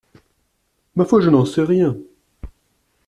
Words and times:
Ma 0.95 1.05
foi, 1.05 1.21
je 1.21 1.29
n’en 1.29 1.45
sais 1.45 1.61
rien. 1.61 1.95